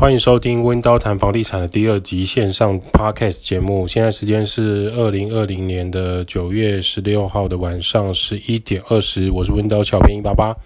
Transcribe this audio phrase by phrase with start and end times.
[0.00, 3.86] 欢迎收听温刀谈房地产的第二集线上 Podcast 节目。
[3.86, 10.56] 现在时间是二零二零年的九月十六号的晚上十一点二十，我是温刀小编一八八。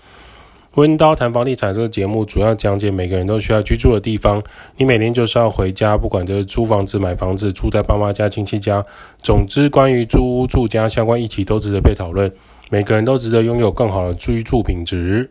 [0.75, 4.41] 温刀谈房地产这个节目主要讲解每个人都需要居住的地方。
[4.77, 8.81] 你每天就是要回家，不管这是租房子、买房子、住在爸妈家、亲戚家，
[9.21, 12.33] 总之关于租屋住家相关议题都值得被讨论。
[12.71, 15.29] 每个人都值得拥有更好的居住品质。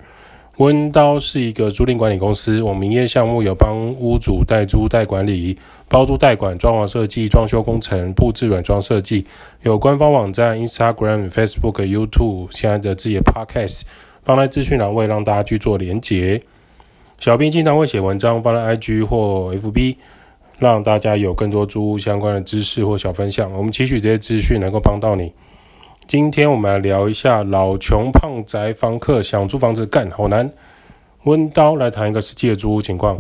[0.57, 5.57] 温刀是一个租赁管理公司，我们营业项目有帮屋主代租代管理、
[5.89, 9.25] 包租代管、装潢设计、装修工程、布置软装设计，
[9.63, 13.81] 有官方网站、Instagram、Facebook、YouTube，现在的自己的 Podcast
[14.21, 16.43] 放在资讯栏位，让大家去做连结。
[17.17, 19.95] 小编经常会写文章放在 IG 或 FB，
[20.59, 23.51] 让大家有更多租屋相关的知识或小分享。
[23.53, 25.33] 我们期许这些资讯能够帮到你。
[26.05, 30.51] 今天我们来聊一下老穷胖宅房客想租房子干好难。
[31.23, 33.17] 温刀来谈一个实际的租屋情况。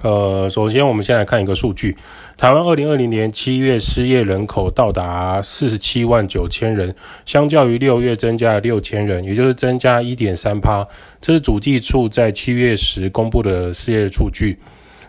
[0.00, 1.96] 呃，首先我们先来看一个数据：
[2.36, 10.86] 台湾二零二零年七月失业人口到达四十七万九千人，相较于六月增加了六千人，也就是增加一点三趴。
[11.20, 14.58] 这是主计处在七月时公布的失业数据。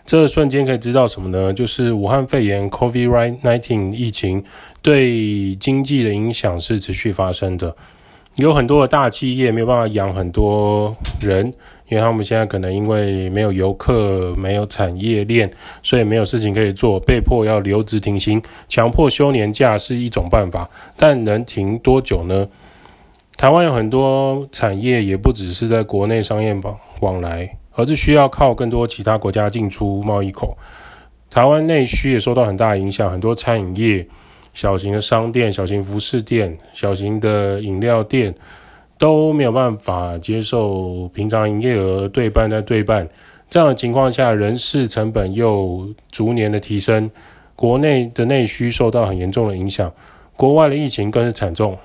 [0.08, 1.52] 这瞬间可以知道什么呢？
[1.52, 4.42] 就是武汉肺炎 （COVID-19） 疫情
[4.80, 7.76] 对经济的影响是持续发生的。
[8.36, 11.52] 有很多的大企业没有办法养很多人，
[11.90, 22.48] 因为他们现在可能因为没有游客、没有产业链，所以没有事情可以做，被迫要留职停薪，强迫休年假是一种办法，但能停多久呢？
[23.36, 27.57] 台湾有很多产业，也不只是在国内商业往往来。
[27.78, 30.58] 而是需要靠更多其他国家进出贸易口，
[31.30, 34.04] 台湾内需也受到很大影响，很多餐饮业、
[34.52, 38.34] 小型的商店、小型服饰店、小型的饮料店
[38.98, 43.08] 都没有办法接受平常营业额对半再对半，
[43.48, 47.08] 这样的情况下，人事成本又逐年的提升，
[47.54, 49.92] 国内的内需受到很严重的影响，
[50.36, 51.78] 国外的疫情更是惨重，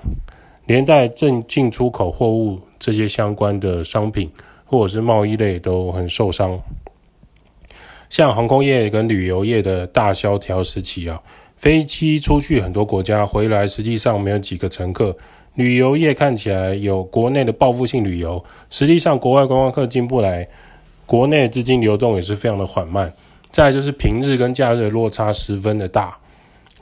[0.66, 4.28] 连带正进出口货物这些相关的商品。
[4.64, 6.58] 或者是贸易类都很受伤，
[8.08, 11.20] 像航空业跟旅游业的大萧条时期啊，
[11.56, 15.14] 飞机出去很多国家回来，实际上没有几个乘客。
[15.54, 20.48] 旅游业看起来有国内的报复性旅游，实际上国外观光客进不来，
[21.06, 23.12] 国内资金流动也是非常的缓慢。
[23.52, 26.18] 再就是平日跟假日的落差十分的大，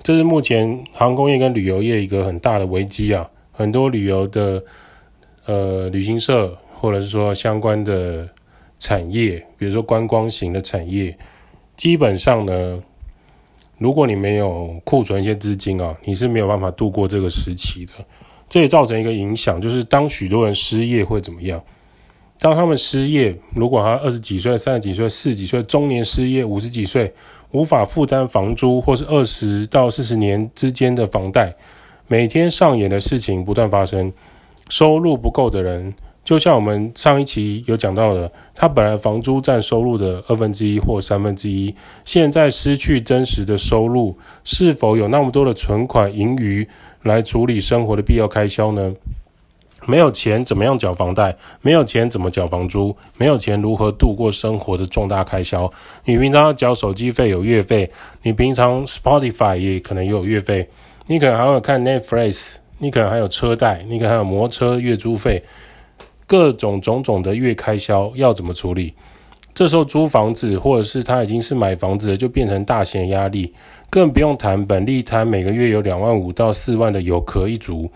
[0.03, 3.29] 这是目前航空业跟旅游业一个很大的危机啊。
[3.51, 4.65] 很多旅游的
[5.45, 6.57] 呃旅行社。
[6.83, 8.29] 或者是说相关的
[8.77, 11.17] 产业，比如说观光型的产业，
[11.77, 12.83] 基本上呢，
[13.79, 17.93] 如果你没有库存一些资金啊，你是没有办法度过这个时期的。
[18.49, 21.63] 这也造成一个影响，就是当许多人失业会怎么样？
[22.41, 27.15] 当他们失业，如果他二十几岁、三十几岁、四十几岁中年失业，五十几岁
[27.53, 31.55] 无法负担房租，或是二十到四十年之间的房贷，
[32.09, 34.13] 每天上演的事情不断发生，
[34.69, 35.95] 收入不够的人。
[36.25, 41.75] 就像我们上一期有讲到的，他本来房租占收入的二分之一或三分之一，
[42.05, 46.67] 现在失去真实的收入，是否有那么多的存款盈余
[47.03, 48.95] 来处理生活的必要开销呢？
[49.85, 51.37] 没有钱怎么样缴房贷？
[51.61, 52.97] 没有钱怎么缴房租？
[53.19, 55.69] 没有钱如何度过生活的重大开销？
[56.05, 57.91] 你平常要缴手机费有月费，
[58.23, 60.69] 你平常 Spotify 也可能有月费，
[61.09, 65.43] 你可能还会看 Netflix，你可能还有车贷，你可能还有摩托车月租费。
[66.33, 68.95] 各种种种的月开销要怎么处理？
[69.53, 73.53] 这时候租房子，或者是他已经是买房子了，就变成大型压力。
[73.91, 77.91] 更不用谈本利摊每个月有两万五到四万的有壳一族，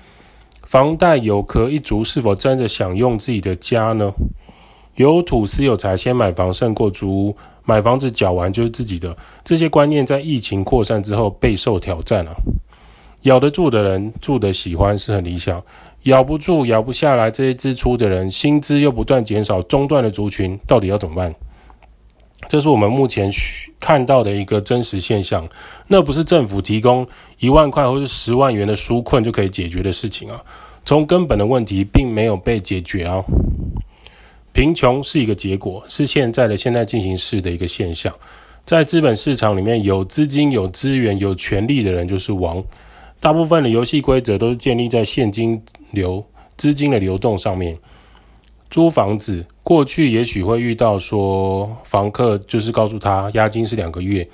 [0.66, 4.12] 房贷有壳一族是否真的想用自己的家呢？
[4.97, 9.16] 有土斯有财，先买房胜过租屋，买房子缴完就是自己的。
[9.42, 12.36] 这些观念在疫情扩散之后备受挑战啊！
[13.22, 15.64] 咬得住的人住得喜欢是很理想。
[16.06, 21.34] 咬不住、咬不下来，这些支出的人，薪资又不断减少，中断的族群到底要怎么办？
[22.48, 23.28] 这是我们目前
[23.80, 25.48] 看到的一个真实现象。
[25.88, 27.04] 那不是政府提供
[27.41, 30.41] 一万块或是十万元的纾困就可以解决的事情啊！
[30.84, 33.24] 从根本的问题并没有被解决啊！
[34.52, 38.14] 贫穷是一个结果，是现在的现在进行式的一个现象。
[38.64, 42.62] 在资本市场里面，有资金、有资源、有权利的人就是王。
[43.21, 46.24] 大部分的游戏规则都是建立在现金流、
[46.57, 47.78] 资金的流动上面。
[48.68, 54.28] 租房子过去也许会遇到说，房客就是告诉他押金是两个月。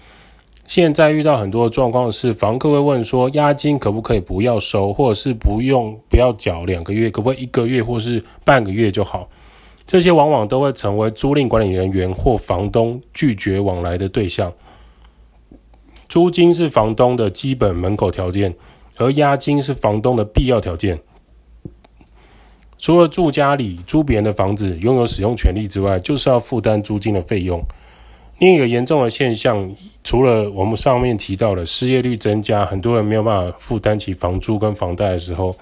[0.67, 9.29] 现在遇到很多的状况是，房客会问说，押金可不可以不要收，或者是不用不要缴两个月，可不可以一个月或是半个月就好？
[9.87, 14.53] 这些往往都会成为租赁管理人员或房东拒绝往来的对象。
[16.09, 18.55] 租金是房东的基本门口条件，
[19.03, 21.01] 而押金是房东的必要条件。
[22.79, 27.63] 除了住家里、租别人的房子、拥有使用权利之外，就是要负担租金的费用。
[28.39, 29.73] 另一个严重的现象，
[30.03, 35.55] 除了我们上面提到的失业率增加，很多人没有办法负担起房租跟房贷的时候，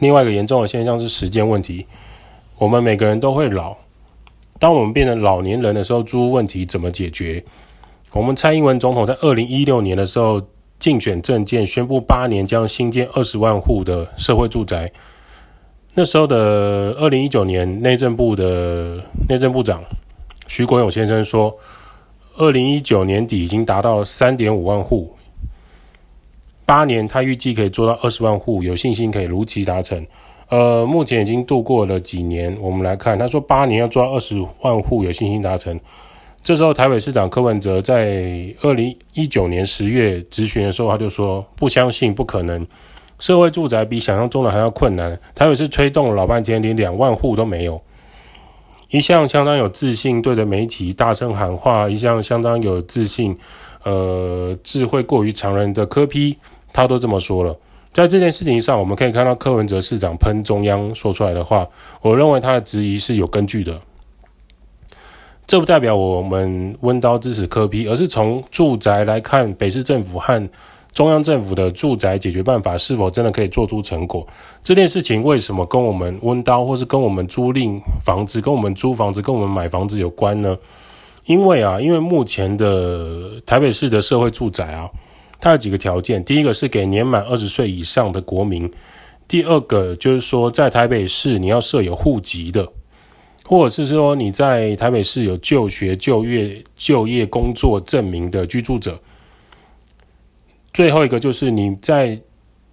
[0.00, 1.86] 另外一个严重的现象是时间问题。
[2.58, 3.74] 我们每个人都会老，
[4.58, 7.42] 当我们变成老年人的时候，租屋问题怎么解决？
[8.12, 10.42] 我们蔡英文总统在二零一六年的时候
[10.78, 14.92] 竞选政见宣布，八年将新建二十万户的社会住宅。
[15.94, 19.82] 那时候的二零一九年，内政部的内政部长
[20.46, 21.56] 徐国勇先生说，
[22.36, 25.14] 二零一九年底已经达到三点五万户，
[26.66, 30.06] 八年他预计可以做到二十万户，有信心可以如期达成。
[30.50, 35.80] 呃，目前已经度过了几年，我们来看，他说八年要做到二十万户，有信心达成。
[36.46, 42.64] 这时候台北市长柯文哲在二零一九年十月质询的时候，他就说不相信，不可能。
[43.18, 47.82] 社会住宅比想象中的还要困难，台北市推动了老半天，连两万户都没有。
[48.90, 53.36] 一向相当有自信，对着媒体大声喊话，一向相当有自信，
[53.82, 56.36] 呃，智慧过于常人的柯批
[56.72, 57.58] 他都这么说了。
[57.92, 61.66] 在这件事情上，我们可以看到柯文哲市长喷中央说出来的话，
[62.02, 63.80] 我认为他的质疑是有根据的。
[65.46, 70.48] 这不代表我们温刀支持科批而是从住宅来看，北市政府和
[70.92, 74.26] 中央政府的住宅解决办法是否真的可以做出成果？
[74.60, 80.56] 这件事情为什么跟我们温刀，或是跟我们租赁房子、跟我们租房子、跟我们买房子有关呢？
[81.26, 84.90] 因为啊，因为目前的台北市的社会住宅啊，
[85.40, 88.68] 它有几个条件：第一个是给年满二十岁以上的国民；
[89.28, 92.66] 第二个就是说，在台北市你要设有户籍的，
[93.46, 99.00] 或者是说你在台北市有就学、就业、就业工作证明的居住者。
[100.74, 102.20] 最后一个就是你在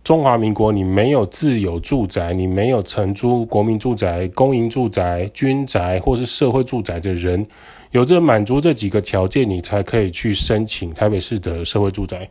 [0.04, 7.46] 中华民国，你没有自有住宅，你没有承租国民住宅、公营住宅、军宅或是社会住宅的人，
[7.92, 12.30] 有这满足这几个条件，你才可以去申请台北市的社会住宅。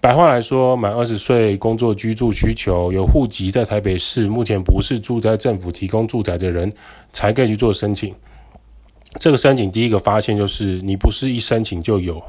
[0.00, 6.72] 白话来说，满二十岁、工作居住需求、有户籍在台北市，目前不是住在政府提供住宅的人，
[7.12, 8.14] 才可以去做申请。
[9.18, 12.22] 这个申请第一个发现就是，你不是一申请就有，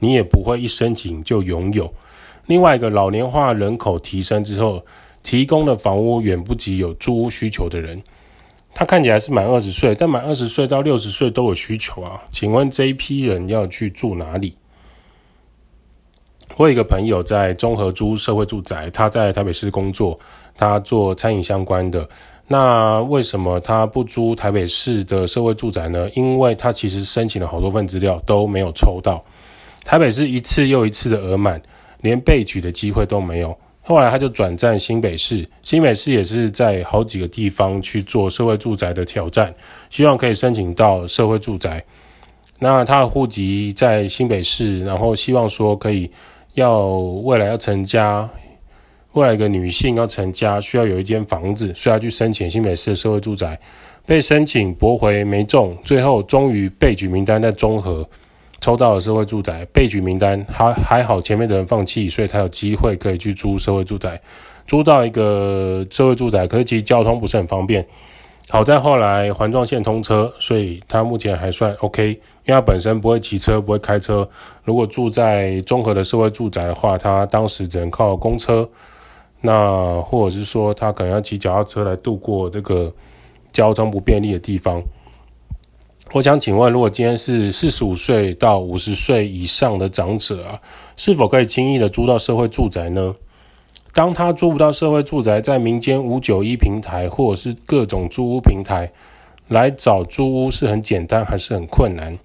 [0.00, 1.94] 你也不会一申请就拥有。
[2.46, 4.84] 另外一个，老年化人口提升之后，
[5.22, 8.02] 提供的房屋远不及有租屋需求的人。
[8.74, 12.20] 他看起来是满二十岁，但满二十岁到六十岁都有需求啊。
[12.32, 14.56] 请问这一批人要去住哪里？
[16.56, 20.18] 我有一个朋友在综合租社会住宅，他在台北市工作，
[20.56, 22.08] 他做餐饮相关的。
[22.46, 26.08] 那为什么他不租台北市的社会住宅呢？
[26.14, 29.24] 因为他其实申请了好多份资料都没有抽到，
[29.84, 31.60] 台北市一次又一次的额满。
[32.02, 39.54] 连被取的机会都没有，后来他就转战新北市，新北市也是在好几个地方去做社会住宅的挑战，
[39.88, 41.80] 希望可以申请到社会住宅。
[42.58, 46.10] 那他的户籍在新北市，然后希望说可以
[46.54, 48.28] 要未来要成家，
[49.12, 53.58] 未来一个女性要成家需要有一间房子，需要去申请新北市的社会住宅，
[54.04, 58.06] 被申请驳回没中，最后终于备举名单在中和。
[58.60, 64.20] 抽到了社会住宅备举名单，还还好前面的人放弃，所以他有机会可以去租社会住宅，
[64.68, 67.84] 租到一个社会住宅，可是其实交通不是很方便。
[68.48, 74.28] 好在后来环状线通车，所以他目前还算 OK，因为他本身不会骑车，不会开车。
[74.64, 78.68] 如果住在综合的社会住宅的话，他当时只能靠公车，
[79.40, 82.92] 那或者是说他可能要骑脚踏车来度过这个
[83.52, 84.82] 交通不便利的地方。
[86.12, 90.60] 我想请问，如果今天是四十五岁到五十岁以上的长者啊，
[90.96, 93.14] 是否可以轻易的租到社会住宅呢？
[93.94, 98.90] 当他租不到社会住宅，在民间五九一平台或者是各种租屋平台
[99.48, 102.18] 来找租屋是很简单还是很困难？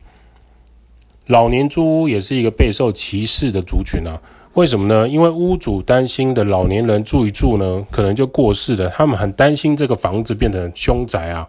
[1.27, 4.19] 老年租屋也是一个备受歧视的族群啊，
[4.53, 5.07] 为什么呢？
[5.07, 11.47] 因为屋主担心的老年人住一住呢，可能就过世了，他们很担心这个房子变成凶宅啊。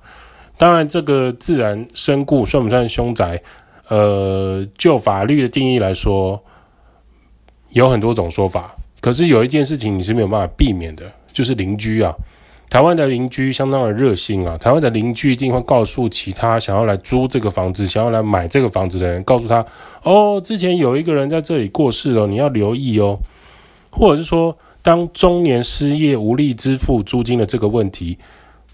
[0.56, 3.40] 当然，这个自然身故算不算凶宅？
[3.88, 6.42] 呃，就法律的定义来说，
[7.70, 8.74] 有很多种说法。
[9.00, 12.12] 可是有一件事情你是没有办法避免的，就是邻居啊。
[12.70, 19.64] 台湾的邻居相当的热心啊，台湾的邻居一定会告诉其他想要来租这个房子、想要来买这个房子的人，告诉他：
[20.02, 23.18] 哦，之前有一个人在这里过世了，你要留意哦。
[23.90, 28.18] 或者是说，当中年失业无力支付租金的这个问题。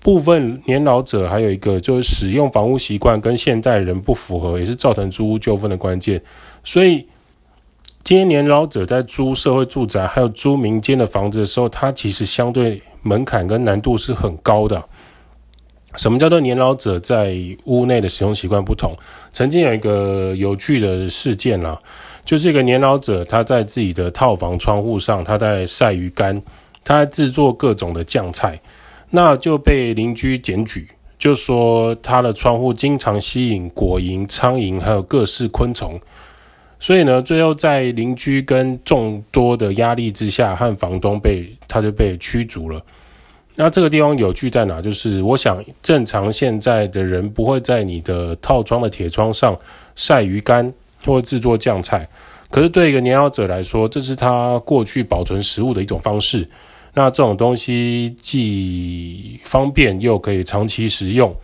[0.01, 6.21] 部分年老者还有一个就是使用房屋习惯跟现代人不符合，也是造成租屋纠纷的关键。
[6.63, 7.07] 所以，
[8.05, 14.85] 今年老者在租社会住宅还有租民间的房子的时候，它其实相对门槛跟难度是很高的。
[15.97, 17.35] 什么叫做年老者在
[17.65, 18.95] 屋内的使用习惯不同？
[19.33, 21.81] 曾经有一个有趣的事件啦，
[22.27, 26.37] 就是一个年老者他在自己的套房窗户上，他在晒鱼干，
[26.85, 28.61] 他在制作各种的酱菜，
[29.09, 30.87] 那就被邻居检举，
[31.19, 35.99] 就说他的窗户经常吸引果蝇、苍蝇还有各式昆虫，
[36.79, 42.83] 所以呢，最后在邻居跟众多的压力之下，和房东被他就被驱逐了。
[43.57, 44.83] 那这个地方有趣在哪？
[44.83, 49.57] 就是我想，正常现在的人不会在你的套装的铁窗上
[49.95, 50.71] 晒鱼干
[51.05, 52.09] 或制作酱菜，
[52.51, 56.49] 可是对一个年老者来说，这是他过去保存食物的一种方式。
[56.95, 61.35] 那这种东西既方便又可以长期食用，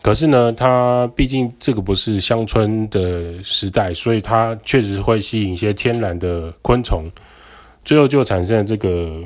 [0.00, 7.10] 可是呢，它毕竟这个不是乡村的时代，所以它确实会吸引一些天然的昆虫，
[7.84, 9.22] 最后就产生这个。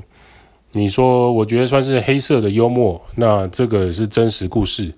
[0.74, 2.98] 你说，我觉得算是黑色的幽默。
[3.14, 4.90] 那这个是真实故事。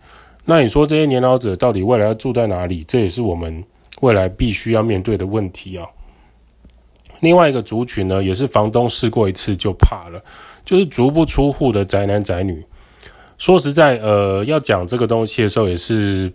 [0.45, 2.85] 那你说这些年老者到底未来要住在哪里？
[2.85, 3.65] 这也是我们
[4.01, 5.85] 未来必须要面对的问题啊。
[7.19, 10.23] 另外一个族群呢，也是房东试过一次就怕了，
[10.65, 12.65] 就是足不出户的宅男宅女。
[13.37, 16.33] 说实在，呃，要讲这个东西的时候也是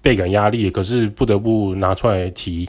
[0.00, 2.68] 倍感压力，可是不得不拿出来提。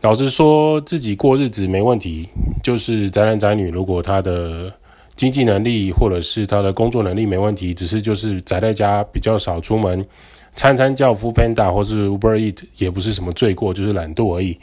[0.00, 2.28] 老实说，自己过日子没问题，
[2.62, 4.72] 就是宅男宅女，如果他的
[5.16, 10.06] 经济能力或者是他的工作能力没问题，只是就是宅在家比较少出门，
[10.54, 14.58] 餐餐叫 f o o Panda 或是 Uber Eat 也不是什么罪过，就是懒惰而已。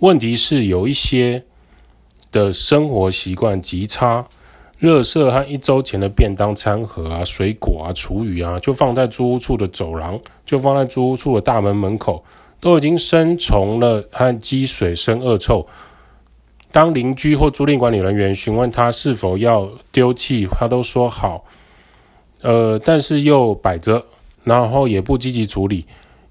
[0.00, 1.42] 问题是有一些
[2.30, 4.26] 的生活习惯极差，
[4.78, 12.22] 热色和一周前的便当餐盒啊、水果啊、厨余啊，就放在租屋处的走廊，就放在租屋处的大门门口，
[12.60, 15.66] 都已经生虫了和积水生恶臭。
[16.70, 21.44] 当邻居或租赁管理人员询问他是否要丢弃，他都说好，
[22.42, 24.04] 呃，但是又摆着，
[24.44, 25.86] 然后也不积极处理，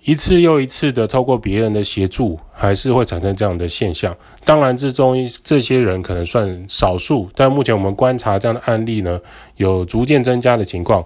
[0.05, 4.15] 一次又一次的透过别人的协助，还是会产生这样的现象。
[4.43, 9.19] 当然，之中这些人可能算少数，但目前我们观察这样的案例呢，
[9.55, 11.03] 有逐渐增加的情况。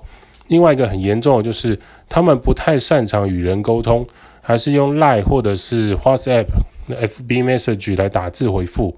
[0.47, 1.79] 另外一个很严重的就是，
[2.09, 4.05] 他们不太擅长与人沟通，
[4.41, 6.47] 还是用 Line 或者是 WhatsApp、
[6.89, 8.97] FB Message 来打字回复。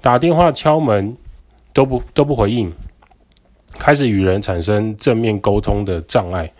[0.00, 1.16] 打电话敲门
[1.72, 2.72] 都不都不回应，
[3.78, 6.52] 开始与人产生正面沟通的障碍。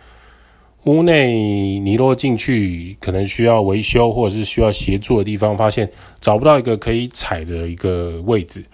[0.86, 5.90] 屋内你若进去，可能需要维修或者是需要协助的地方，发现
[6.20, 8.64] 找不到一个可以踩的一个位置，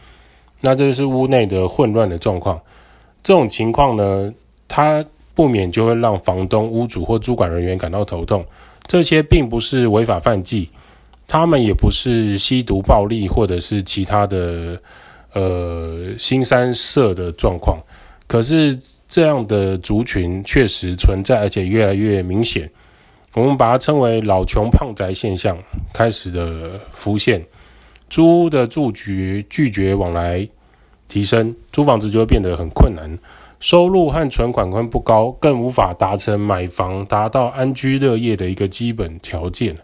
[0.61, 2.61] 那这就是屋内的混乱的状况。
[3.23, 4.33] 这种情况呢，
[4.69, 5.03] 它
[5.35, 8.45] 不免就会让房东、屋主或主管人员感到头痛。
[8.87, 10.69] 这些并不是违法犯纪。
[11.27, 14.79] 他们也不是吸毒暴力，或者是其他的
[15.33, 17.79] 呃新三色的状况，
[18.27, 18.79] 可是
[19.13, 22.71] 这样的族群确实存在，而且越来越明显。
[23.35, 25.55] 我们把它称为“老穷胖宅”现象
[25.93, 27.45] 开始的浮现，
[28.09, 30.49] 租屋的住局拒绝往来
[31.09, 33.19] 提升，租房子就会变得很困难，
[33.61, 39.77] 收入和存款会不高，更无法达成买房达到安居乐业的一个基本条件。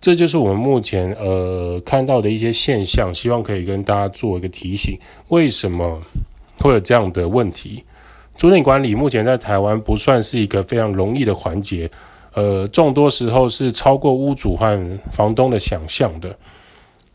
[0.00, 4.98] 这就是我们目前呃看到的一些现象，希望可以跟大家做一个提醒：
[5.28, 6.00] 为什么
[6.58, 7.84] 会有这样的问题？
[8.38, 11.90] 租赁管理目前在台湾不算是一个非常容易的环节，
[12.34, 16.32] 呃，众多时候是超过屋主和房东的想象的。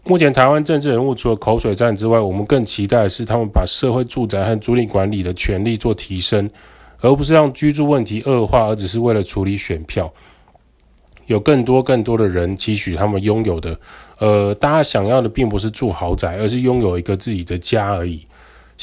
[0.03, 6.50] 目前台湾政治人物除了口水战之外，我们更期待的是他们把社会住宅和租赁管理的权利做提升，
[7.00, 10.12] 而不是让居住问题恶化，而只是为了处理选票。
[11.27, 13.80] 有更多更多的人期许他们拥有的，
[14.20, 18.27] 呃，大家想要的并不是住豪宅，而是拥有一个自己的家而已。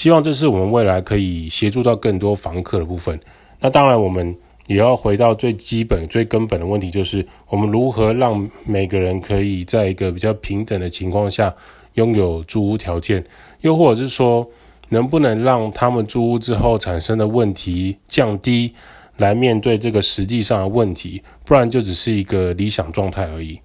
[0.00, 3.21] 希望这是我们未来可以协助到更多房客的部分。
[3.59, 4.35] 那当然，我们
[4.66, 11.54] 也要回到最基本、最根本的问题，就是我们如何让每个人可以在一个比较平等的情况下
[11.97, 13.23] 拥有住屋条件，
[13.61, 14.49] 又或者是说，
[14.88, 18.73] 能不能让他们租屋之后产生的问题降低？
[19.19, 23.61] 来面对这个实际上的问题，不然就只是一个理想状态而已。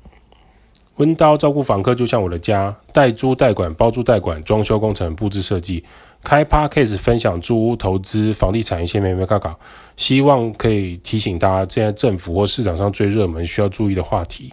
[0.97, 5.83] 温刀照顾房客就像我的家，代租代管、包租代管、装修工程、布置设计，
[6.25, 9.57] 开 Podcast 分享租屋投资、房地产一些眉眉角角，
[9.95, 14.51] 希望可以提醒大家，现在政府或市场上最热门需要注意的话题。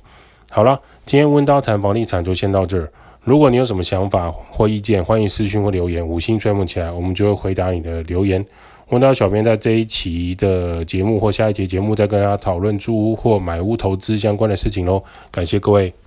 [0.50, 2.92] 好了，今天温叨谈房地产就先到这儿。
[3.24, 8.44] 如果你有什么想法或意见，欢迎私讯或留言，五星吹捧起来，我们就会回答你的留言。
[8.90, 15.02] 温叨小编在这一期的节目或下一节节目再跟大家讨论租屋或买屋投资相关的事情喽。
[15.30, 16.01] 感谢各位。